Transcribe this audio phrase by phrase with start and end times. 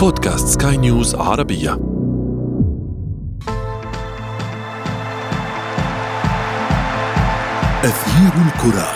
[0.00, 1.72] بودكاست سكاي نيوز عربية.
[7.84, 8.86] أثير الكرة.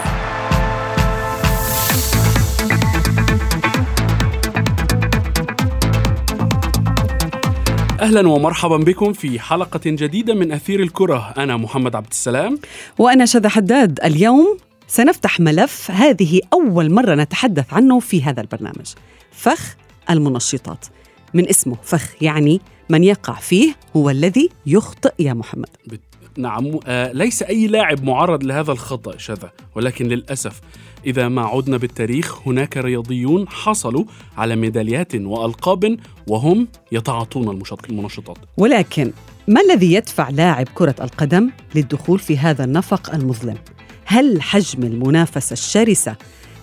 [8.00, 11.34] أهلا ومرحبا بكم في حلقة جديدة من أثير الكرة.
[11.38, 12.58] أنا محمد عبد السلام.
[12.98, 14.00] وأنا شذى حداد.
[14.04, 15.90] اليوم سنفتح ملف.
[15.90, 18.94] هذه أول مرة نتحدث عنه في هذا البرنامج.
[19.32, 19.76] فخ
[20.10, 20.86] المنشطات.
[21.34, 25.68] من اسمه فخ يعني من يقع فيه هو الذي يخطئ يا محمد.
[25.86, 26.00] بت...
[26.38, 29.50] نعم آه ليس أي لاعب معرض لهذا الخطأ شذا.
[29.74, 30.60] ولكن للأسف
[31.06, 34.04] إذا ما عدنا بالتاريخ هناك رياضيون حصلوا
[34.36, 35.96] على ميداليات وألقاب
[36.26, 37.60] وهم يتعاطون
[37.90, 38.38] المنشطات.
[38.56, 39.12] ولكن
[39.48, 43.58] ما الذي يدفع لاعب كرة القدم للدخول في هذا النفق المظلم؟
[44.04, 46.16] هل حجم المنافسة الشرسة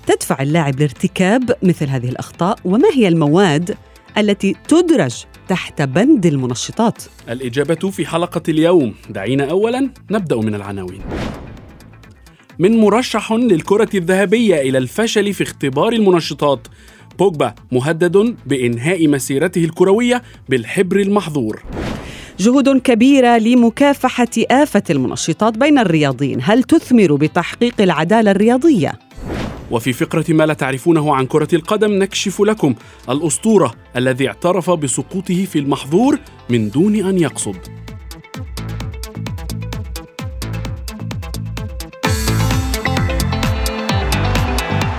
[0.08, 3.78] تدفع اللاعب لارتكاب مثل هذه الأخطاء؟ وما هي المواد
[4.18, 11.02] التي تدرج تحت بند المنشطات؟ الإجابة في حلقة اليوم دعينا أولا نبدأ من العناوين
[12.60, 16.68] من مرشح للكرة الذهبية إلى الفشل في اختبار المنشطات
[17.20, 21.64] بوجبا مهدد بإنهاء مسيرته الكروية بالحبر المحظور
[22.40, 28.92] جهود كبيرة لمكافحة آفة المنشطات بين الرياضيين، هل تثمر بتحقيق العدالة الرياضية؟
[29.72, 32.76] وفي فقرة ما لا تعرفونه عن كرة القدم نكشف لكم
[33.10, 36.20] الأسطورة الذي اعترف بسقوطه في المحظور
[36.50, 37.56] من دون أن يقصد.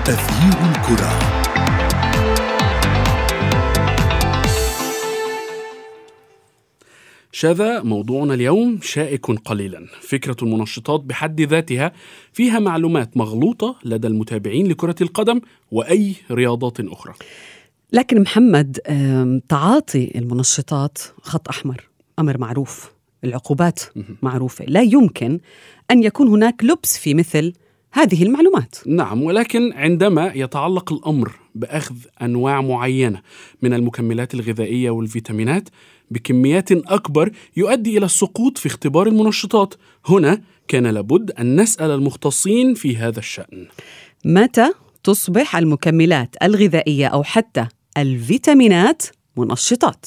[0.08, 1.31] أثير الكرة.
[7.42, 9.86] شذا موضوعنا اليوم شائك قليلا.
[10.00, 11.92] فكرة المنشطات بحد ذاتها
[12.32, 17.14] فيها معلومات مغلوطة لدى المتابعين لكرة القدم وأي رياضات أخرى.
[17.92, 18.78] لكن محمد
[19.48, 22.92] تعاطي المنشطات خط أحمر أمر معروف.
[23.24, 23.80] العقوبات
[24.22, 24.64] معروفة.
[24.64, 25.40] لا يمكن
[25.90, 27.52] أن يكون هناك لبس في مثل
[27.92, 28.76] هذه المعلومات.
[28.86, 33.22] نعم ولكن عندما يتعلق الأمر بأخذ أنواع معينة
[33.62, 35.68] من المكملات الغذائية والفيتامينات
[36.12, 39.74] بكميات أكبر يؤدي إلى السقوط في اختبار المنشطات.
[40.06, 43.66] هنا كان لابد أن نسأل المختصين في هذا الشأن.
[44.24, 44.72] متى
[45.04, 47.66] تصبح المكملات الغذائية أو حتى
[47.98, 49.02] الفيتامينات
[49.36, 50.06] منشطات؟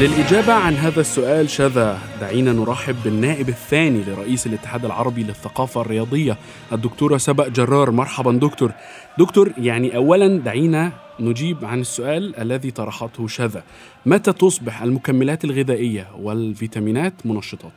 [0.00, 1.98] للإجابة عن هذا السؤال شذا.
[2.20, 6.36] دعينا نرحب بالنائب الثاني لرئيس الاتحاد العربي للثقافة الرياضية
[6.72, 7.90] الدكتورة سبق جرار.
[7.90, 8.70] مرحبا دكتور.
[9.18, 13.62] دكتور يعني أولا دعينا نجيب عن السؤال الذي طرحته شذا.
[14.06, 17.72] متى تصبح المكملات الغذائية والفيتامينات منشطات؟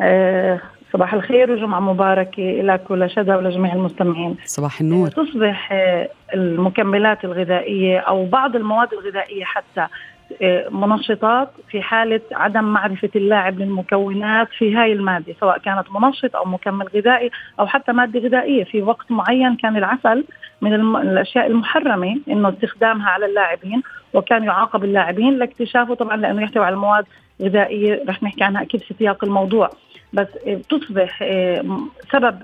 [0.00, 0.60] آه،
[0.92, 4.36] صباح الخير وجمعة مباركة لك ولشدى ولجميع المستمعين.
[4.44, 5.08] صباح النور.
[5.08, 9.88] تصبح آه، المكملات الغذائية أو بعض المواد الغذائية حتى آه،
[10.70, 16.86] منشطات في حالة عدم معرفة اللاعب للمكونات في هاي المادة سواء كانت منشط أو مكمل
[16.94, 18.64] غذائي أو حتى مادة غذائية.
[18.64, 20.24] في وقت معين كان العسل
[20.60, 23.82] من الأشياء المحرمة إنه استخدامها على اللاعبين
[24.14, 27.04] وكان يعاقب اللاعبين لاكتشافه طبعا لأنه يحتوي على مواد
[27.42, 28.02] غذائية.
[28.08, 29.70] رح نحكي عنها أكيد في سياق الموضوع.
[30.12, 32.38] بس آه، تصبح آه، م- سبب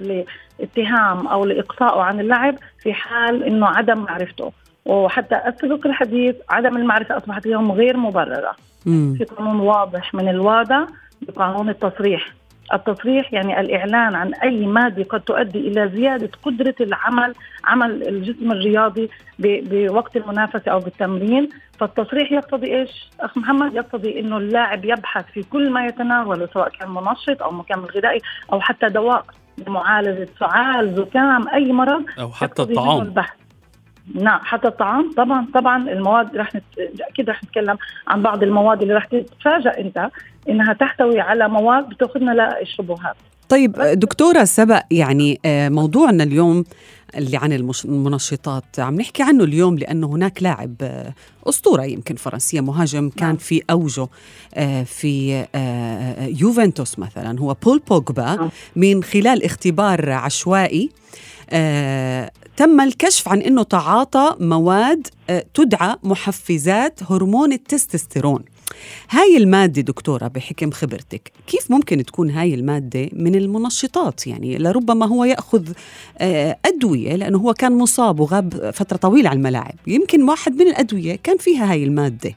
[0.61, 4.53] لاتهام أو لاقصائه عن اللعب في حال إنه عدم معرفته.
[4.87, 8.57] وحتى اسبق الحديث عدم المعرفة أصبحت اليوم غير مبررة.
[8.87, 9.15] مم.
[9.19, 10.85] في قانون واضح من الوضع
[11.23, 12.33] بقانون التصريح.
[12.73, 17.35] التصريح يعني الإعلان عن أي مادة قد تؤدي إلى زيادة قدرة العمل
[17.65, 21.49] عمل الجسم الرياضي بوقت المنافسة أو بالتمرين.
[21.79, 26.91] فالتصريح يقتضي إيش؟ أخ محمد يقتضي أنه اللاعب يبحث في كل ما يتناوله سواء كان
[26.91, 28.21] منشط أو مكمل غذائي
[28.53, 29.25] أو حتى دواء
[29.67, 32.05] لمعالجة سعال زكام أي مرض.
[32.19, 33.03] أو حتى الطعام.
[33.03, 33.42] البحث.
[34.15, 36.65] نعم حتى الطعام طبعا طبعا المواد رح نت...
[37.11, 37.77] أكيد رح نتكلم
[38.09, 40.09] عن بعض المواد اللي رح تتفاجئ أنت
[40.49, 43.17] إنها تحتوي على مواد بتأخذنا للشبهات
[43.49, 46.65] طيب دكتورة سبق يعني آه، موضوعنا اليوم
[47.15, 51.15] اللي عن المنشطات عم نحكي عنه اليوم لأنه هناك لاعب آه،
[51.49, 53.37] أسطورة يمكن فرنسية مهاجم كان نعم.
[53.37, 54.09] في أوجه
[54.55, 55.45] آه، في
[56.41, 58.51] يوفنتوس مثلا هو بول بوجبا نعم.
[58.77, 60.91] من خلال اختبار عشوائي
[62.57, 68.45] تم الكشف عن أنه تعاطى مواد آه، تدعى محفزات هرمون التستوستيرون.
[69.11, 75.25] هاي المادة دكتورة بحكم خبرتك كيف ممكن تكون هاي المادة من المنشطات؟ يعني لربما هو
[75.25, 75.73] يأخذ
[76.19, 79.75] آه، أدوية لأنه هو كان مصاب وغاب فترة طويلة على الملاعب.
[79.87, 82.37] يمكن واحد من الأدوية كان فيها هاي المادة.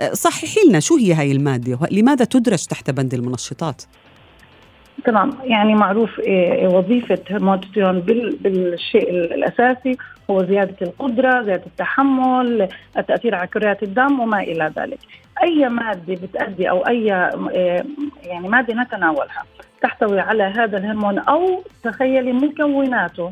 [0.00, 3.82] آه، صححي لنا شو هي هاي المادة لماذا تدرج تحت بند المنشطات؟
[5.04, 5.30] تمام.
[5.44, 8.00] يعني معروف إيه وظيفة هرمون التستيرون
[8.40, 9.96] بالشيء الأساسي
[10.30, 12.68] هو زيادة القدرة زيادة التحمل
[12.98, 14.98] التأثير على كريات الدم وما إلى ذلك.
[15.42, 17.14] أي مادة بتأدي أو أي
[17.50, 17.84] إيه
[18.22, 19.44] يعني مادة نتناولها
[19.82, 23.30] تحتوي على هذا الهرمون أو تخيلي مكوناته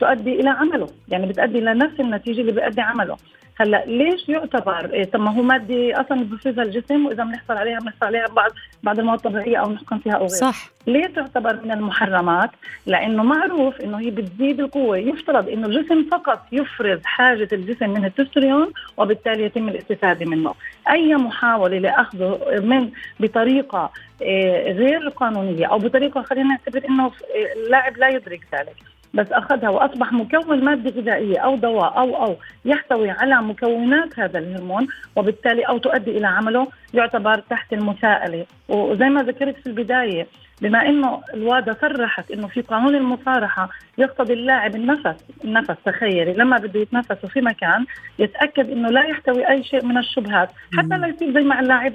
[0.00, 0.86] تؤدي إلى عمله.
[1.08, 3.16] يعني بتؤدي إلى نفس النتيجة اللي بيؤدي عمله.
[3.60, 8.06] هلا ليش يعتبر؟ إيه طب ما هو ماده أصلا بفرزها الجسم وإذا بنحصل عليها بنحصل
[8.06, 8.50] عليها بعد
[8.82, 10.70] بعد المواد الطبيعية أو نحكم فيها أو غير صح.
[10.86, 12.50] ليه تعتبر من المحرمات؟
[12.86, 18.72] لأنه معروف إنه هي بتزيد القوة، يفترض إنه الجسم فقط يفرز حاجة الجسم من التستوستيرون
[18.96, 20.54] وبالتالي يتم الاستفادة منه،
[20.90, 22.90] أي محاولة لأخذه من
[23.20, 23.90] بطريقة
[24.22, 27.10] إيه، غير قانونية أو بطريقة خلينا نعتبر إنه
[27.56, 28.76] اللاعب لا يدرك ذلك،
[29.14, 34.86] بس أخذها وأصبح مكون ماده غذائية أو دواء أو أو يحتوي على مكونات هذا الهرمون
[35.16, 38.46] وبالتالي أو تؤدي إلى عمله يعتبر تحت المساءلة.
[38.68, 40.26] وزي ما ذكرت في البداية
[40.62, 43.68] بما إنه الوادا صرحت إنه في قانون المصارحة
[43.98, 47.86] يقتضي اللاعب النفس النفس تخيلي لما بده يتنفس في مكان
[48.18, 51.94] يتأكد إنه لا يحتوي أي شيء من الشبهات حتى لا يصير زي مع اللاعب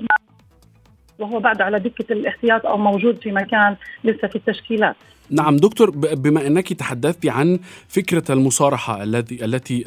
[1.20, 4.96] وهو بعد على دكة الاحتياط أو موجود في مكان لسه في التشكيلات.
[5.30, 9.84] نعم دكتور بما أنك تحدثت عن فكرة المصارحة التي التي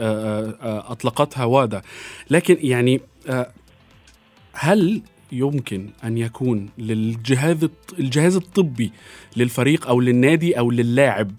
[0.62, 1.82] أطلقتها وادا
[2.30, 3.00] لكن يعني
[4.52, 5.02] هل
[5.32, 8.92] يمكن أن يكون للجهاز الجهاز الطبي
[9.36, 11.30] للفريق أو للنادي أو للاعب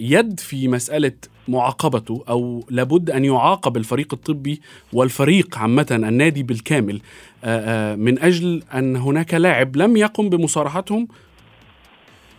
[0.00, 1.12] يد في مسألة
[1.48, 4.60] معاقبته أو لابد أن يعاقب الفريق الطبي
[4.92, 6.94] والفريق عامة النادي بالكامل
[8.00, 11.08] من أجل أن هناك لاعب لم يقم بمصارحتهم؟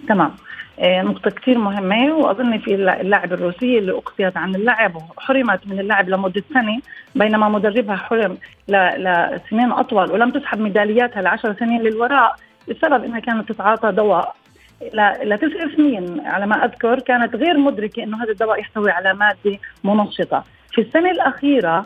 [0.07, 0.31] تمام.
[0.80, 6.09] آه، نقطة كثير مهمة وأظن في اللاعب الروسية اللي أقصيت عن اللعب وحرمت من اللعب
[6.09, 6.80] لمدة سنة
[7.15, 8.38] بينما مدربها حرم
[8.68, 12.36] لسنين أطول ولم تسحب ميدالياتها لعشر سنين للوراء
[12.69, 14.36] السبب أنها كانت تتعاطى دواء.
[15.24, 20.44] لتسع سنين على ما أذكر كانت غير مدركة أنه هذا الدواء يحتوي على مادة منشطة.
[20.71, 21.86] في السنة الأخيرة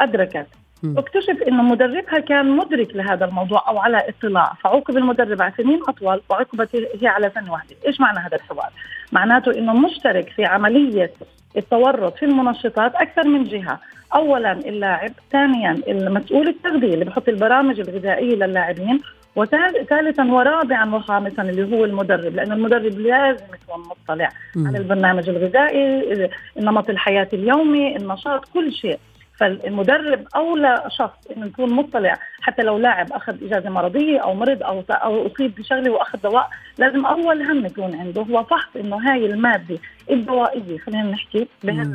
[0.00, 0.46] أدركت
[0.84, 4.52] اكتشف انه مدربها كان مدرك لهذا الموضوع أو على اطلاع.
[4.64, 8.70] فعوقب المدرب على سنين أطول وعوقبت هي على سنه واحدة، إيش معنى هذا الحوار؟
[9.12, 11.12] معناته إنه مشترك في عملية
[11.56, 13.80] التورط في المنشطات أكثر من جهة،
[14.14, 19.00] اولا اللاعب، ثانيا المسؤول التغذية اللي بحط البرامج الغذائية للاعبين،
[19.36, 22.34] وثالثا ورابعا وخامسا اللي هو المدرب.
[22.34, 28.98] لأنه المدرب لازم يكون مطلع على البرنامج الغذائي نمط الحياة اليومي النشاط كل شيء.
[29.36, 34.84] فالمدرب أولى شخص إنه يكون مطلع حتى لو لاعب أخذ إجازة مرضية أو مرض أو
[34.90, 39.78] أو أصيب بشغلة وأخذ دواء لازم أول هم يكون عنده هو فحص إنه هاي المادة
[40.10, 41.48] الدوائية خلينا نحكي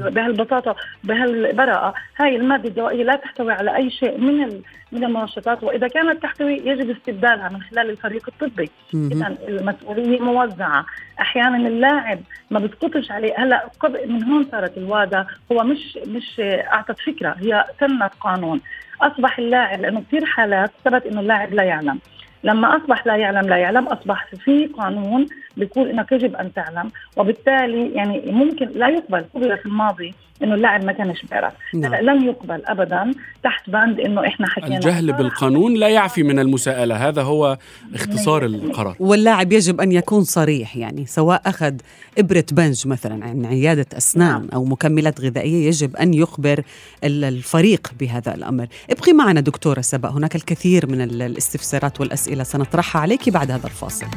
[0.09, 4.61] بهالبساطة بهالبراءة هاي المادة الدوائية لا تحتوي على أي شيء من
[4.91, 8.69] من المنشطات وإذا كانت تحتوي يجب استبدالها من خلال الفريق الطبي.
[8.93, 10.85] اذا المسؤولية موزعة.
[11.19, 12.19] أحيانا اللاعب
[12.51, 13.33] ما بتسقطش عليه.
[13.37, 13.69] هلأ
[14.05, 17.35] من هون صارت الوادا هو مش مش أعطت فكرة.
[17.39, 18.61] هي سنت قانون.
[19.01, 21.99] أصبح اللاعب لأنه كثير حالات ثبت إنه اللاعب لا يعلم.
[22.43, 25.25] لما أصبح لا يعلم لا يعلم أصبح في قانون
[25.57, 29.25] بيقول انك يجب أن تعلم وبالتالي يعني ممكن لا يقبل.
[29.35, 31.53] قبل في الماضي إنه اللاعب ما كانش بيعرف.
[31.73, 31.95] نعم.
[31.95, 33.11] لم يقبل ابدا
[33.43, 34.75] تحت بند إنه إحنا حكينا.
[34.75, 37.07] الجهل بالقانون لا يعفي من المساءلة.
[37.07, 37.57] هذا هو
[37.95, 38.95] اختصار القرار.
[38.99, 41.73] واللاعب يجب أن يكون صريح يعني سواء أخذ
[42.17, 44.47] إبرة بنج مثلا عن عيادة أسنان نعم.
[44.53, 46.63] أو مكملات غذائية يجب أن يخبر
[47.03, 48.67] الفريق بهذا الأمر.
[48.89, 50.09] ابقي معنا دكتورة سبأ.
[50.09, 52.43] هناك الكثير من الاستفسارات والأسئلة.
[52.43, 54.07] سنطرحها عليك بعد هذا الفاصل.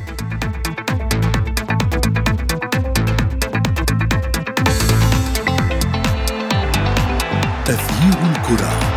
[8.51, 8.91] الكرة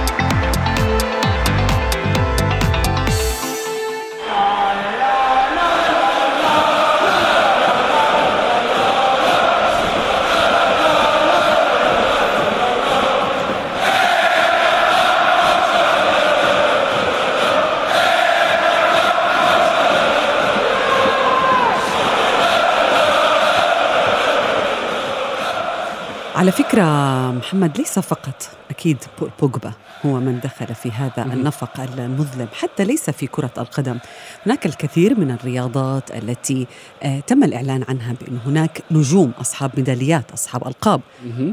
[26.36, 26.84] على فكرة
[27.32, 28.63] محمد ليس فقط.
[28.84, 28.98] أكيد
[29.42, 29.74] بوجبا
[30.06, 33.98] هو من دخل في هذا النفق المظلم حتى ليس في كرة القدم.
[34.46, 36.68] هناك الكثير من الرياضات التي
[37.04, 41.02] آه تم الإعلان عنها بأن هناك نجوم أصحاب ميداليات أصحاب ألقاب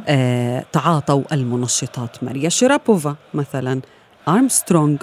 [0.09, 2.25] آه تعاطوا المنشطات.
[2.25, 3.81] ماريا شيرابوفا مثلا
[4.29, 4.97] أرمسترونغ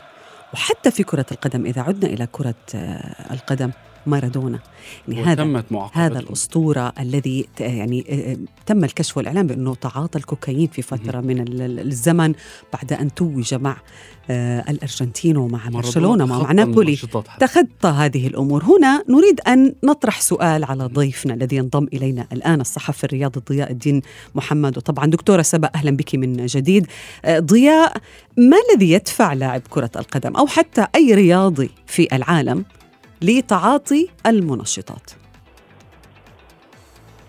[0.53, 3.71] وحتى في كرة القدم إذا عدنا إلى كرة آه القدم.
[4.07, 4.59] مارادونا.
[5.07, 11.45] يعني هذا هذا الأسطورة الذي يعني تم الكشف والاعلان بأنه تعاطى الكوكايين في فترة من
[11.79, 12.33] الزمن
[12.73, 13.77] بعد أن توج مع
[14.69, 16.95] الأرجنتين ومع برشلونة ومع نابولي.
[17.39, 18.63] تخطى هذه الأمور.
[18.63, 24.01] هنا نريد أن نطرح سؤال على ضيفنا الذي ينضم إلينا الآن الصحفي الرياضي ضياء الدين
[24.35, 24.77] محمد.
[24.77, 26.87] وطبعا دكتورة سبا أهلا بك من جديد.
[27.27, 27.97] ضياء
[28.37, 32.65] ما الذي يدفع لاعب كرة القدم أو حتى أي رياضي في العالم
[33.21, 35.11] لتعاطي المنشطات.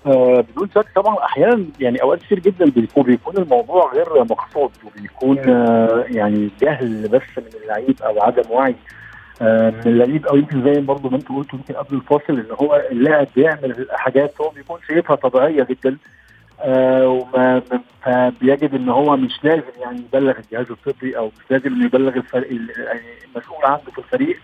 [0.06, 5.38] آه بدون شك طبعا أحيانا يعني أوقات كتير جدا بيكون بيكون الموضوع غير مقصود وبيكون
[5.48, 8.74] آه يعني جهل بس من اللعيب أو عدم وعي
[9.42, 12.82] آه من اللعيب أو يمكن زي برضه ما أنتوا قلتوا يمكن قبل الفاصل إن هو
[12.90, 15.96] اللاعب بيعمل حاجات هو بيكون شايفها طبيعية جدا
[16.60, 17.62] آه وما
[18.02, 22.50] فبيجد إن هو مش لازم يعني يبلغ الجهاز الطبي أو مش لازم إنه يبلغ الفريق
[22.78, 24.38] يعني المسؤول عنده في الفريق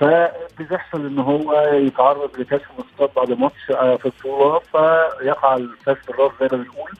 [0.00, 6.64] فبيحصل إن هو يتعرض لكشف مصطاد بعد ماتش في البطولة فيقع الفاس بالراس زي ما
[6.64, 6.90] بنقول.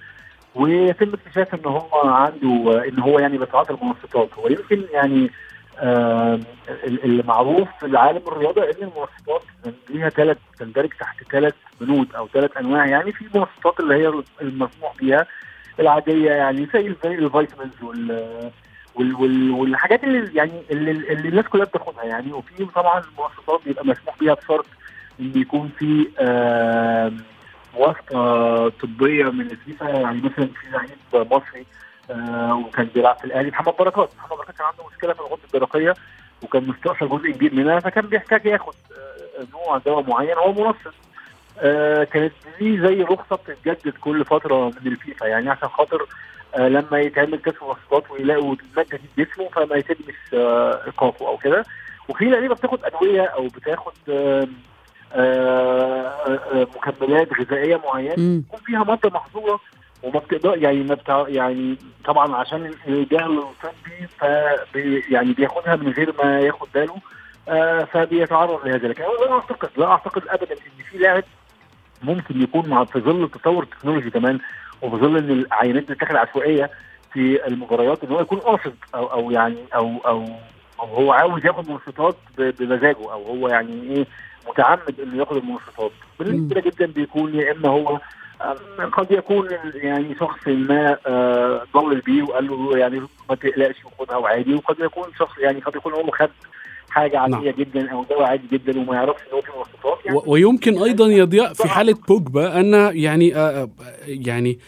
[0.55, 5.31] ويتم اكتشاف إن هو عنده إن هو يعني بيتعاطى المنشطات هو يمكن يعني
[5.79, 6.41] آه
[6.85, 9.43] اللي معروف في العالم الرياضة إن المنشطات
[9.91, 12.87] ليها ثلاث تندرج تحت ثلاث بنود أو ثلاث أنواع.
[12.87, 15.27] يعني في منشطات اللي هي المسموح بها
[15.81, 18.51] العادية يعني زي زي الفيتامينز وال
[18.97, 22.33] وال وال والحاجات اللي يعني اللي, اللي الناس كلها بتاخدها يعني.
[22.33, 24.67] وفي طبعا المنشطات بيبقى مسموح بيها بشرط
[25.21, 27.13] إن يكون في آه
[27.75, 29.85] موافقة طبية من الفيفا.
[29.89, 31.67] يعني مثلا في لعيب مصري
[32.11, 34.11] آه وكان بيلعب في الأهلي محمد بركات.
[34.19, 35.95] محمد بركات كان عنده مشكلة في الغده الدرقية
[36.43, 40.37] وكان مستأصل جزء كبير منها فكان بيحتاج ياخد آه نوع دواء معين.
[40.37, 40.95] هو منشط
[41.59, 46.07] آه كانت دي زي رخصة بتتجدد كل فترة من الفيفا يعني عشان خاطر
[46.59, 51.65] لما يتعمل كشف مواصفات ويلاقوا الماده دي في جسمه فما يتمش آه إيقافه أو كده.
[52.09, 54.49] وفي لعيبة بتاخد أدوية أو بتاخد آه
[56.77, 59.61] مكملات غذائية معينة يكون فيها مادة محظوره
[60.03, 64.23] وما بتقدر يعني ما بتاع يعني طبعا عشان الجهل الطبي ف
[65.11, 66.97] يعني بياخدها من غير ما ياخد باله
[67.85, 68.89] فبيتعرض لهذا.
[68.89, 71.25] لكن أنا لا أعتقد لا أعتقد ابدا إن في لاعب
[72.03, 74.39] ممكن يكون مع في ظل التطور التكنولوجي كمان
[74.83, 76.71] وفي ظل إن العينات بتتاخد عشوائية
[77.13, 80.25] في المباريات إن هو يكون قاصد أو أو يعني أو أو
[80.81, 84.07] أو هو عاوز ياخد منشطات بمزاجه أو هو يعني إيه
[84.49, 85.91] متعمد إنه ياخد المنشطات.
[86.19, 88.01] بالنسبة جدا بيكون يا إما هو
[88.93, 90.97] قد يكون يعني شخص ما
[91.75, 95.93] ضلل بيه وقال له يعني ما تقلقش وخدها وعادي وقد يكون شخص يعني قد يكون
[95.93, 96.31] هو خد
[96.91, 97.55] حاجة عادية نعم.
[97.59, 100.21] جدا أو دواء عادي جدا وما يعرفش إن هو في منشطات يعني.
[100.27, 103.69] ويمكن أيضا يا ضياء في حالة بوجبا أن يعني آه
[104.07, 104.59] يعني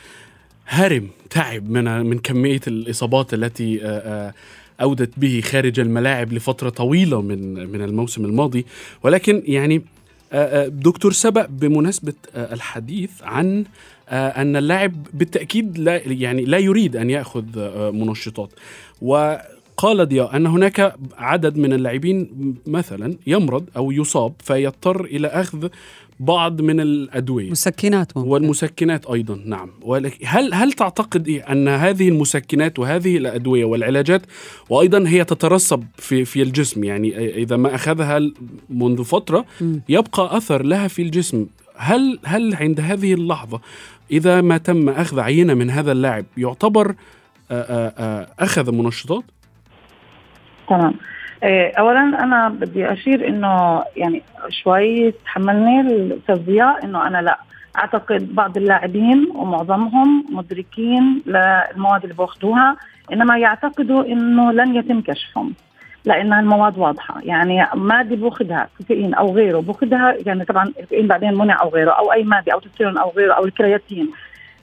[0.67, 4.35] هرم تعب من من كمية الإصابات التي آه
[4.81, 8.67] أودت به خارج الملاعب لفترة طويلة من من الموسم الماضي.
[9.03, 9.83] ولكن يعني
[10.67, 13.65] دكتور سبق بمناسبة الحديث عن
[14.11, 17.45] أن اللاعب بالتأكيد لا يعني لا يريد أن يأخذ
[17.93, 18.51] منشطات.
[19.03, 19.37] و
[19.79, 22.31] قال ضياء أن هناك عدد من اللاعبين
[22.67, 25.69] مثلا يمرض أو يصاب فيضطر إلى أخذ
[26.21, 27.51] بعض من الأدوية.
[27.51, 28.31] مسكنات ممكن.
[28.31, 29.71] والمسكنات أيضا نعم.
[30.25, 34.23] هل هل تعتقد إيه أن هذه المسكنات وهذه الأدوية والعلاجات
[34.71, 38.21] وأيضا هي تترسب في في الجسم؟ يعني إذا ما أخذها
[38.71, 39.45] منذ فترة
[39.89, 41.47] يبقى أثر لها في الجسم.
[41.77, 43.61] هل هل عند هذه اللحظة
[44.11, 46.95] إذا ما تم أخذ عينة من هذا اللاعب يعتبر
[48.41, 49.25] أخذ منشطات؟
[50.69, 50.95] تمام.
[51.79, 57.39] اولا أنا بدي أشير إنه يعني شوي تحملني الاستاذ ضياء إنه أنا لا.
[57.79, 62.77] أعتقد بعض اللاعبين ومعظمهم مدركين للمواد اللي باخذوها
[63.13, 65.55] إنما يعتقدوا إنه لن يتم كشفهم
[66.05, 67.21] لانها المواد واضحة.
[67.23, 72.13] يعني مادة باخذها كافيين أو غيره باخذها يعني طبعا الكافيين بعدين منع أو غيره أو
[72.13, 74.11] أي مادة أو تستيرون أو غيره أو الكرياتين.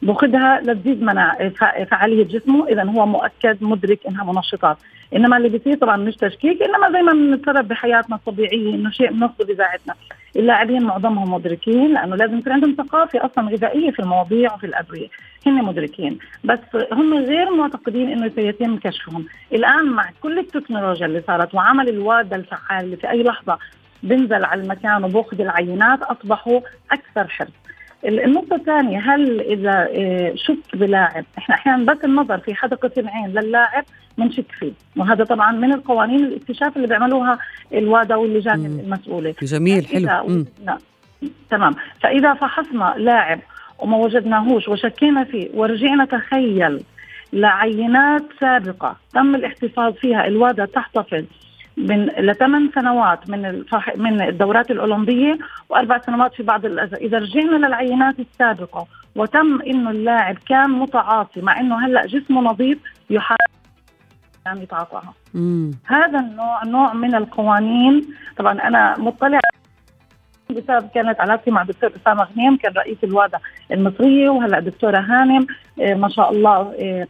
[0.05, 1.49] بأخذها لتزيد منع
[1.91, 4.77] فعالية جسمه اذا هو مؤكد مدرك إنها منشطات.
[5.15, 9.45] إنما اللي بيصير طبعا مش تشكيك إنما زي ما بنتصرف بحياتنا الطبيعية إنه شيء بنفسه
[9.45, 9.95] بذاعتنا.
[10.35, 15.07] اللاعبين معظمهم مدركين لأنه لازم يكون عندهم ثقافة أصلا غذائية في المواضيع وفي الأدوية.
[15.47, 16.19] هن مدركين.
[16.43, 16.59] بس
[16.91, 19.25] هم غير معتقدين إنه سيتم كشفهم.
[19.53, 23.57] الآن مع كل التكنولوجيا اللي صارت وعمل الواد الفعال اللي في أي لحظة
[24.03, 26.59] بنزل على المكان وبأخذ العينات أصبحوا
[26.91, 27.64] أكثر حرص.
[28.05, 33.83] النقطة الثانية هل إذا آه، شك بلاعب إحنا أحيانا بس النظر في حدقة العين للاعب
[34.17, 37.39] بنشك فيه وهذا طبعا من القوانين الاكتشاف اللي بيعملوها
[37.73, 38.65] الوادا واللجان.
[38.65, 39.35] المسؤولة.
[39.41, 40.45] جميل حلو.
[41.49, 41.75] تمام.
[42.01, 43.39] فإذا فحصنا لاعب
[43.79, 46.83] وما وجدناهوش وشكينا فيه ورجعنا تخيل
[47.33, 51.23] لعينات سابقة تم الاحتفاظ فيها الوادا تحتفظ
[51.77, 53.97] من لثمان سنوات من الفح...
[53.97, 55.37] من الدورات الأولمبية
[55.69, 56.93] وأربع سنوات في بعض الأز...
[56.93, 62.77] إذا رجعنا للعينات السابقة وتم إنه اللاعب كان متعاطي مع إنه هلأ جسمه نظيف
[63.09, 63.37] يحاول
[64.47, 65.13] أن يتعاطاها.
[65.85, 68.01] هذا النوع نوع من القوانين.
[68.37, 69.39] طبعا أنا مطلع
[70.49, 73.39] بسبب كانت علاقتي مع دكتور أسامة غنيم كان رئيس الوادا
[73.71, 75.47] المصرية وهلأ دكتورة هانم.
[75.81, 77.07] آه، ما شاء الله آه،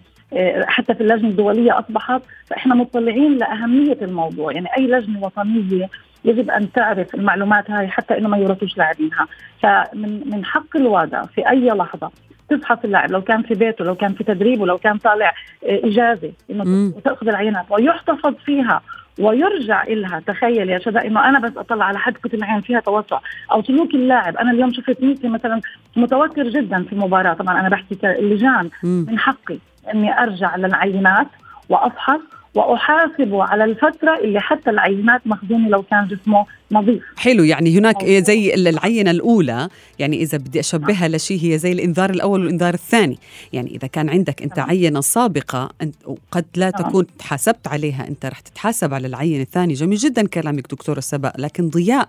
[0.65, 4.51] حتى في اللجنة الدولية أصبحت فإحنا مطلعين لأهمية الموضوع.
[4.51, 5.89] يعني أي لجنة وطنية
[6.25, 9.27] يجب أن تعرف المعلومات هاي حتى إنه ما يورطوش لاعبينها.
[9.63, 12.12] فمن من حق الوادا في أي لحظة
[12.50, 15.34] تفحص اللاعب لو كان في بيته لو كان في تدريبه لو كان طالع
[15.65, 16.32] آه، إجازة.
[16.51, 18.82] إنه تأخذ العينات ويحتفظ فيها
[19.20, 20.20] ويرجع إلها.
[20.27, 23.20] تخيل يا شذا إنه أنا بس أطلع على حدقه العين فيها توسع.
[23.51, 24.38] أو سلوك اللاعب.
[24.38, 25.62] أنا اليوم شفت ميسي مثلا
[25.96, 27.34] متوتر جدا في المباراة.
[27.34, 29.06] طبعا أنا بحكي كاللجان مم.
[29.10, 29.58] من حقي.
[29.94, 31.27] أني أرجع للعينات
[31.70, 32.20] وأفحص
[32.56, 38.06] واحاسبه على الفترة اللي حتى العينات مخزونة لو كان جسمه نظيف حلو يعني هناك.
[38.06, 43.18] زي العينة الأولى يعني إذا بدي أشبهها لشيء هي زي الإنذار الأول والإنذار الثاني
[43.54, 44.70] يعني إذا كان عندك أنت تمام.
[44.70, 46.89] عينة سابقة أنت وقد لا تمام.
[46.89, 51.70] تكون تحاسبت عليها أنت رح تتحاسب على العينة الثانية جميل جدا كلامك دكتورة سبا لكن
[51.70, 52.08] ضياء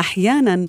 [0.00, 0.66] أحيانا آه،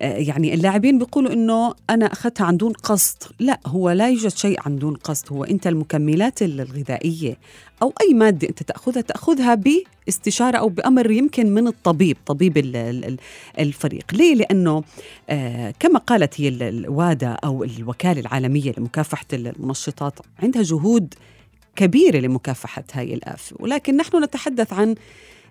[0.00, 3.16] يعني اللاعبين بيقولوا إنه أنا أخذتها عن دون قصد.
[3.40, 5.32] لا هو لا يوجد شيء عن دون قصد.
[5.32, 7.38] هو أنت المكملات الغذائية
[7.82, 13.04] أو أي مادة أنت تأخذها تأخذها باستشارة أو بأمر يمكن من الطبيب طبيب ال- ال-
[13.04, 13.18] ال-
[13.58, 14.04] الفريق.
[14.14, 14.82] ليه؟ لأنه
[15.30, 21.14] آه كما قالت هي ال- الوادا أو الوكالة العالمية لمكافحة المنشطات عندها جهود
[21.76, 24.94] كبيرة لمكافحة هاي الافه ولكن نحن نتحدث عن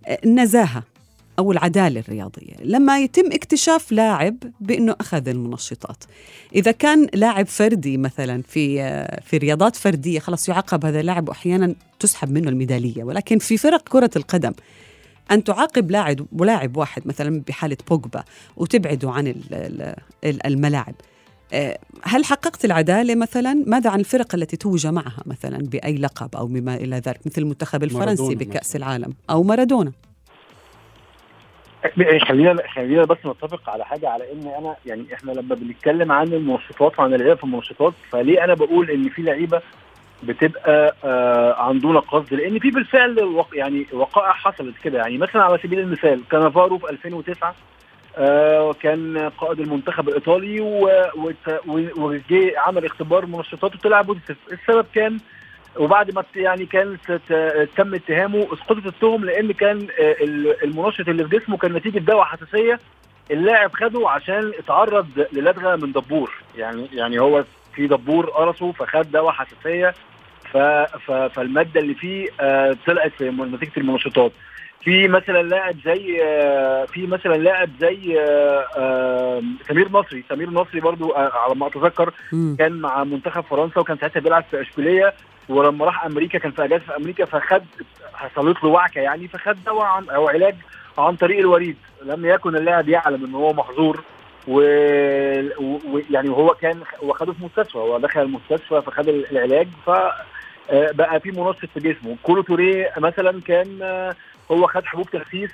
[0.08, 0.84] آه، النزاهة.
[1.40, 2.54] أو العدالة الرياضية.
[2.64, 6.04] لما يتم اكتشاف لاعب بأنه أخذ المنشطات.
[6.56, 8.78] إذا كان لاعب فردي مثلا في
[9.26, 13.04] في رياضات فردية خلاص يعاقب هذا اللاعب واحيانا تسحب منه الميدالية.
[13.04, 14.54] ولكن في فرق كرة القدم
[15.32, 18.24] أن تعاقب لاعب ولاعب واحد مثلا بحالة بوجبا
[18.58, 20.96] وتبعده عن ال- ال- ال- الملاعب.
[21.54, 26.48] آه، هل حققت العدالة مثلا؟ ماذا عن الفرق التي توج معها مثلا بأي لقب أو
[26.48, 29.92] بما إلى ذلك؟ مثل المنتخب الفرنسي بكأس العالم أو مارادونا.
[32.28, 37.00] خلينا خلينا بس نتفق على حاجة على إن أنا يعني إحنا لما بنتكلم عن المنشطات
[37.00, 39.62] وعن اللعيبة في المنشطات فليه أنا بقول إن في لعيبة
[40.24, 43.48] بتبقى آه عن دون قصد؟ لأن في بالفعل الوق...
[43.54, 44.98] يعني وقائع حصلت كده.
[45.00, 47.56] يعني مثلا على سبيل المثال كانافارو في 2009
[48.18, 50.62] آه كان قائد المنتخب الإيطالي
[51.98, 55.18] وجه عمل اختبار منشطات وطلع بوزيتيف السبب كان
[55.78, 57.22] وبعد ما يعني كانت
[57.78, 62.24] تم اتهامه اسقطت التهم لأن كان آه، ال- المنشط اللي في جسمه كان نتيجة دواء
[62.24, 62.80] حساسية
[63.32, 66.32] اللاعب خده عشان اتعرض للدغة من دبور.
[66.58, 67.44] يعني يعني هو
[67.76, 69.94] في دبور قرصه فخد دواء حساسية
[71.36, 74.32] فالمادة اللي فيه آه، طلعت في نتيجة المنشطات.
[74.84, 77.96] في مثلا لاعب زي آه، في مثلا لاعب زي
[79.68, 80.24] سمير نصري.
[80.30, 82.14] سمير نصري برضو على ما أتذكر.
[82.60, 85.14] كان مع منتخب فرنسا وكان ساعتها بيلعب في إشبيلية.
[85.50, 87.64] ولما راح أمريكا كان في أجازة في أمريكا فخد
[88.14, 90.56] حصلت له وعكة يعني فخد دواء عن أو علاج
[90.98, 91.78] عن طريق الوريد.
[92.06, 94.04] لم يكن اللاعب يعلم إن هو محظور
[94.48, 96.02] ويعني و...
[96.10, 99.90] يعني وهو كان وخده في مستشفى هو دخل المستشفى فخد العلاج ف
[100.72, 102.16] آه، بقى في منشط في جسمه.
[102.24, 104.16] كولو توريه مثلا كان آه،
[104.52, 105.52] هو خد حبوب تخسيس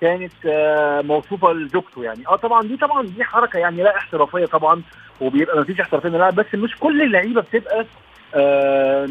[0.00, 2.26] كانت آه، موصوفة لزوجته يعني.
[2.28, 4.82] آه طبعا دي طبعا دي حركة يعني لا احترافية طبعا
[5.20, 7.86] وبيبقى مفيش احترافية من اللاعب بس مش كل اللعيبة بتبقى
[8.34, 9.08] آه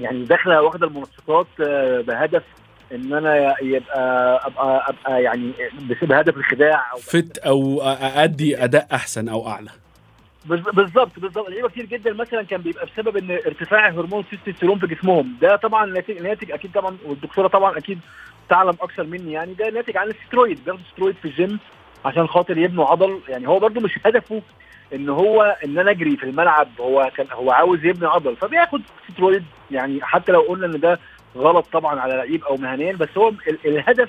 [0.00, 2.42] يعني داخلة واخدة المنشطات آه بهدف
[2.92, 5.52] إن أنا يبقى ابقى أبقى يعني
[6.02, 9.70] بهدف الخداع أو fit أو ادي أداء أحسن أو أعلى.
[10.46, 11.48] بالظبط بالظبط.
[11.48, 15.36] لعيبه كتير جدا مثلا كان بيبقى بسبب إن ارتفاع هرمون التستوستيرون في جسمهم.
[15.42, 17.98] ده طبعا ناتج ناتج أكيد طبعا والدكتورة طبعا أكيد
[18.48, 19.54] تعلم أكثر مني يعني.
[19.54, 20.64] ده ناتج عن السترويد.
[20.64, 21.58] بياخدوا سترويد في الجيم
[22.04, 23.20] عشان خاطر يبنوا عضل.
[23.28, 24.42] يعني هو برده مش هدفه
[24.94, 29.44] إن هو إن أنا أجري في الملعب هو كان هو عاوز يبني عضل فبياخد سترويد
[29.70, 30.98] يعني حتى لو قلنا إن ده
[31.36, 34.08] غلط طبعا على لعيب أو مهنيا بس هو ال- الهدف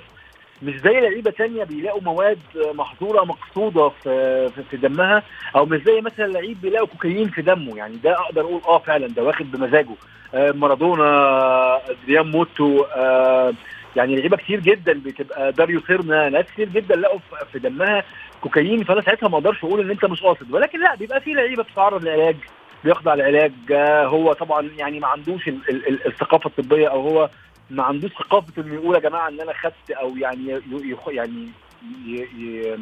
[0.63, 2.39] مش زي لعيبة تانية بيلاقوا مواد
[2.73, 5.23] محظورة مقصودة في في- في دمها
[5.55, 7.77] أو مش زي مثلا لعيب بيلاقوا كوكايين في دمه.
[7.77, 9.95] يعني ده أقدر أقول آه فعلا ده واخد بمزاجه.
[10.33, 13.53] آه مارادونا أدريان موتو آه
[13.95, 17.19] يعني لعيبة كتير جدا بتبقى داريو سيرنا ناس كتير جدا لقوا
[17.51, 18.03] في- دمها
[18.41, 20.51] كوكايين فأنا ساعتها ما أقدرش أقول إن أنت مش قاصد.
[20.51, 22.35] ولكن لا بيبقى في لعيبة بتتعرض لعلاج
[22.83, 23.51] بيخضع لعلاج.
[23.71, 27.29] آه، هو طبعا يعني ما عندوش ال- ال- ال- الثقافة الطبية أو هو
[27.69, 30.61] ما عندوش ثقافة إنه يقول يا جماعة إن أنا خدت أو يعني
[31.07, 31.47] يعني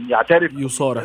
[0.10, 1.04] يعترف يصارح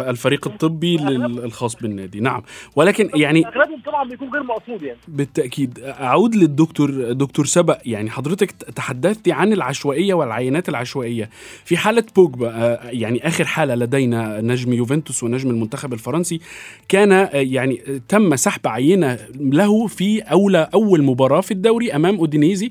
[0.00, 0.96] الفريق الطبي
[1.44, 2.20] الخاص بالنادي.
[2.20, 2.42] نعم.
[2.76, 4.98] ولكن يعني اغلبهم طبعا بيكون غير مقصود يعني.
[5.08, 5.78] بالتأكيد.
[5.80, 7.78] أعود للدكتور دكتور سبق.
[7.86, 11.30] يعني حضرتك تحدثتي عن العشوائية والعينات العشوائية.
[11.64, 16.40] في حالة بوجبا آه، يعني آخر حالة لدينا نجم يوفنتوس ونجم المنتخب الفرنسي
[16.88, 22.16] كان آه، يعني آه، تم سحب عينة له في أولى أول مباراة في الدوري أمام
[22.16, 22.70] أودينيزي.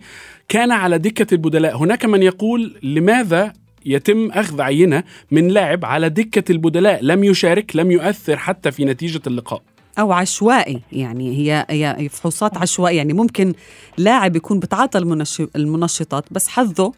[0.49, 1.77] كان على دكة البدلاء.
[1.77, 3.53] هناك من يقول لماذا
[3.85, 9.21] يتم أخذ عينة من لاعب على دكة البدلاء لم يشارك لم يؤثر حتى في نتيجة
[9.27, 9.61] اللقاء.
[9.99, 12.97] أو عشوائي يعني هي هي فحوصات عشوائية.
[12.97, 13.53] يعني ممكن
[13.97, 16.93] لاعب يكون بتعاطى المنش- المنشطات بس حظه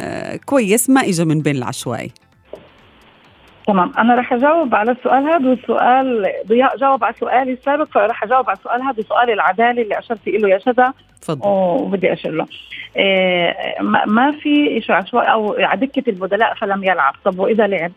[0.00, 2.10] آه كويس ما إجا من بين العشوائي.
[3.66, 3.92] تمام.
[3.98, 8.58] أنا رح أجاوب على السؤال هذا والسؤال ضياء جاوب على سؤالي السابق فرح أجاوب على
[8.58, 10.92] السؤال هذا وسؤال العدالة اللي أشرت له يا شذا.
[11.20, 11.48] تفضل.
[11.48, 12.46] وبدي أشير له.
[12.96, 17.14] إيه ما ما في شيء عشوائي أو على دكة البدلاء فلم يلعب.
[17.24, 17.92] طب وإذا لعب؟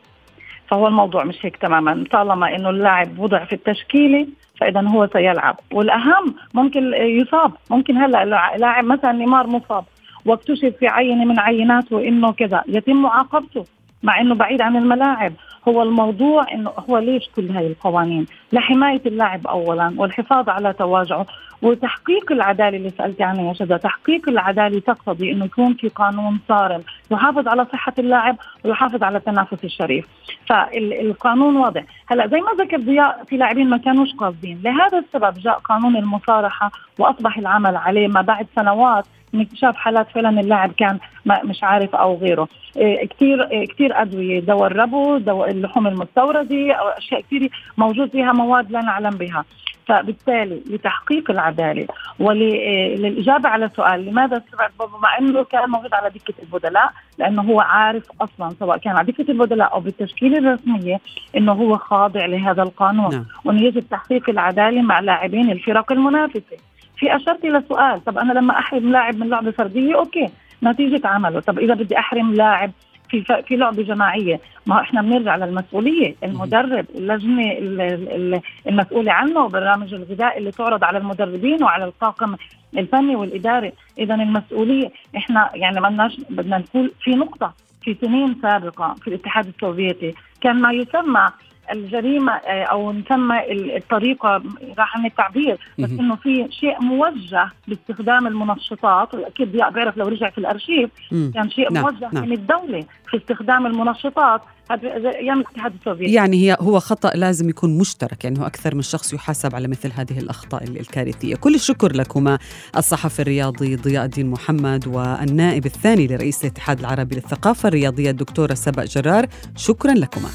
[0.68, 2.04] فهو الموضوع مش هيك تماما.
[2.12, 4.28] طالما إنه اللاعب وضع في التشكيلة
[4.60, 5.60] فإذا هو سيلعب.
[5.72, 7.52] والأهم ممكن يصاب.
[7.70, 8.26] ممكن هلأ
[8.58, 9.84] لاعب مثلا نيمار مصاب.
[10.26, 12.64] واكتشف في عينة من عيناته إنه كذا.
[12.68, 13.66] يتم معاقبته.
[14.04, 15.34] مع إنه بعيد عن الملاعب.
[15.68, 21.26] هو الموضوع إنه هو ليش كل هاي القوانين؟ لحماية اللاعب اولا والحفاظ على تواجعه
[21.62, 23.78] وتحقيق العدالة اللي سالتي عنها يا شذا.
[23.78, 28.36] تحقيق العدالة تقتضي إنه يكون في قانون صارم يحافظ على صحة اللاعب
[28.66, 30.06] ويحافظ على التنافس الشريف.
[30.50, 31.84] فالقانون واضح.
[32.08, 34.62] هلأ زي ما ذكر ضياء في لاعبين ما كانوش قاصدين.
[34.64, 39.06] لهذا السبب جاء قانون المصارحة وأصبح العمل عليه ما بعد سنوات
[39.42, 42.48] اكتشاف حالات فعلا اللاعب كان مش عارف أو غيره.
[42.78, 48.32] إيه كثير إيه كثير أدوية دواء الربو دواء اللحوم المستوردة أو أشياء كثير موجود فيها
[48.32, 49.46] مواد لا نعلم بها.
[49.88, 51.88] فبالتالي لتحقيق العدالة
[52.20, 57.62] وللاجابه على السؤال لماذا استبعد بابا مع إنه كان موجود على دكة البدلاء لأنه هو
[57.62, 61.00] عارف أصلا سواء كان على دكة البدلاء أو بالتشكيلة الرسمية
[61.38, 63.12] إنه هو خاضع لهذا القانون.
[63.12, 63.26] نعم.
[63.46, 66.58] وانه يجب تحقيق العدالة مع لاعبين الفرق المنافسة.
[67.04, 68.04] في أشرت إلى سؤال.
[68.04, 70.30] طب أنا لما أحرم لاعب من لعبة فردية أوكي
[70.64, 71.40] نتيجة عمله.
[71.40, 72.72] طب إذا بدي أحرم لاعب
[73.10, 76.16] في ف- في لعبة جماعية ما إحنا بنرجع للمسؤولية.
[76.24, 82.36] المدرب اللجنة ال- ال- المسؤولة عنه وبرنامج الغذاء اللي تعرض على المدربين وعلى الطاقم
[82.78, 83.72] الفني والإداري.
[83.98, 90.14] اذا المسؤولية إحنا يعني بدناش بدنا نقول في نقطة في سنين سابقة في الاتحاد السوفيتي.
[90.42, 91.30] كان ما يسمى
[91.72, 94.44] الجريمة آه، أو نسمى ال- الطريقة
[94.78, 95.90] راح عن التعبير بس.
[95.90, 100.90] إنه في شيء موجه باستخدام المنشطات واكيد ضياء بيعرف لو رجع في الأرشيف.
[101.34, 102.24] كان شيء نعم، موجه نعم.
[102.26, 108.24] من الدولة في استخدام المنشطات أيام الاتحاد السوفيتي يعني هي هو خطأ لازم يكون مشترك
[108.24, 112.38] يعني هو أكثر من شخص يحاسب على مثل هذه الأخطاء ال- الكارثية كل الشكر لكما
[112.78, 119.26] الصحفي الرياضي ضياء الدين محمد والنائب الثاني لرئيس الاتحاد العربي للثقافة الرياضية الدكتورة سبأ جرار
[119.56, 120.30] شكرا لكما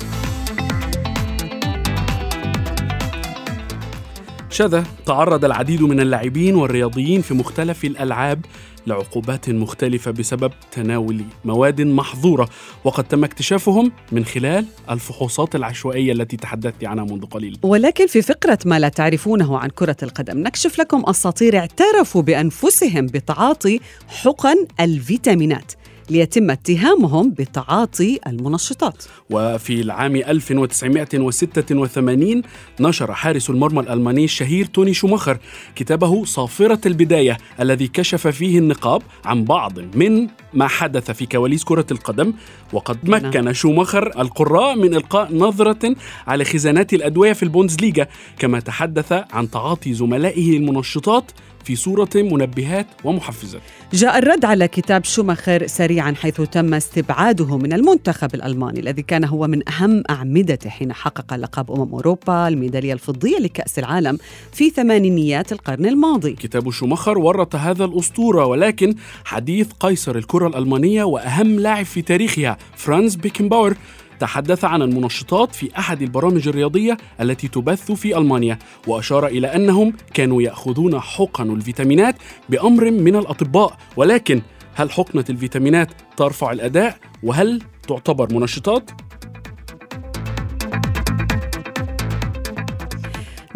[4.50, 8.44] شذا تعرض العديد من اللاعبين والرياضيين في مختلف الألعاب
[8.87, 12.48] لعقوبات مختلفة بسبب تناول مواد محظورة
[12.84, 17.58] وقد تم اكتشافهم من خلال الفحوصات العشوائية التي تحدثت عنها منذ قليل.
[17.62, 23.80] ولكن في فقرة ما لا تعرفونه عن كرة القدم نكشف لكم أساطير اعترفوا بأنفسهم بتعاطي
[24.08, 25.72] حقن الفيتامينات.
[26.10, 29.04] ليتم اتهامهم بتعاطي المنشطات.
[29.30, 32.42] وفي العام 1986
[32.80, 35.38] نشر حارس المرمى الألماني الشهير توني شوماخر
[35.76, 41.87] كتابه صافرة البداية الذي كشف فيه النقاب عن بعض من ما حدث في كواليس كرة
[41.90, 42.32] القدم
[42.72, 43.26] وقد نعم.
[43.26, 48.06] مكن شوماخر القراء من إلقاء نظرة على خزانات الأدوية في البوندسليغا
[48.38, 51.32] كما تحدث عن تعاطي زملائه المنشطات
[51.68, 53.61] في صورة منبهات ومحفزات
[53.92, 59.46] جاء الرد على كتاب شوماخر سريعا حيث تم استبعاده من المنتخب الألماني الذي كان هو
[59.46, 64.18] من أهم أعمدته حين حقق لقب أمم أوروبا الميدالية الفضية لكأس العالم
[64.52, 71.61] في ثمانينيات القرن الماضي كتاب شوماخر ورط هذا الأسطورة ولكن حديث قيصر الكرة الألمانية وأهم
[71.61, 73.77] لاعب في تاريخها فرانز بيكنباور.
[74.20, 80.42] تحدث عن المنشطات في أحد البرامج الرياضية التي تبث في ألمانيا وأشار إلى أنهم كانوا
[80.42, 82.14] يأخذون حقن الفيتامينات
[82.48, 83.77] بأمر من الأطباء.
[83.96, 84.42] ولكن
[84.74, 88.90] هل حقنة الفيتامينات ترفع الأداء؟ وهل تعتبر منشطات؟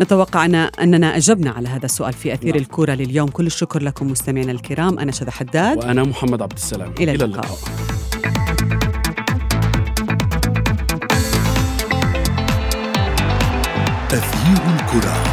[0.00, 2.62] نتوقع أن أننا أجبنا على هذا السؤال في أثير نعم.
[2.62, 3.28] الكرة لليوم.
[3.28, 4.98] كل الشكر لكم مستمعينا الكرام.
[4.98, 5.78] أنا شذى حداد.
[5.78, 6.94] وأنا محمد عبد السلام.
[7.00, 7.59] إلى, إلى اللقاء,
[14.09, 15.32] تغيير الكرة.